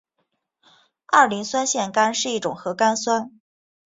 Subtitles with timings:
[1.05, 3.39] 二磷酸腺苷是一种核苷酸。